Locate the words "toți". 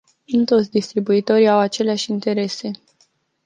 0.45-0.71